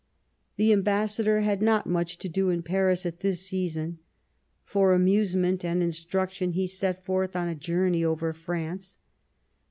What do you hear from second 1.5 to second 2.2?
not much